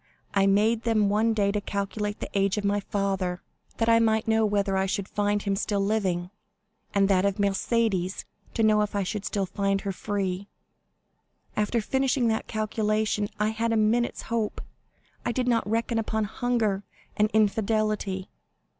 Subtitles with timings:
[0.33, 3.43] I made them one day to calculate the age of my father,
[3.77, 6.31] that I might know whether I should find him still living,
[6.91, 8.25] and that of Mercédès,
[8.55, 10.47] to know if I should find her still free.
[11.55, 14.59] After finishing that calculation, I had a minute's hope.
[15.23, 16.83] I did not reckon upon hunger
[17.15, 18.31] and infidelity!"